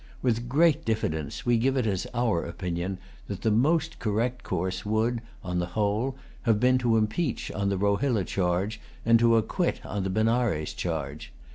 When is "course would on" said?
4.41-5.59